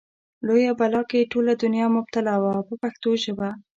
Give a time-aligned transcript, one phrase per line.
[0.47, 3.49] لویه بلا کې ټوله دنیا مبتلا وه په پښتو ژبه.